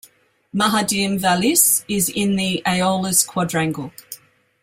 [0.51, 3.93] Ma'adim Vallis is in the Aeolis quadrangle.